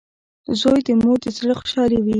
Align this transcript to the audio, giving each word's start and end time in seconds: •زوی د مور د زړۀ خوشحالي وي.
•زوی 0.59 0.79
د 0.87 0.89
مور 1.01 1.17
د 1.23 1.25
زړۀ 1.37 1.53
خوشحالي 1.59 1.99
وي. 2.01 2.09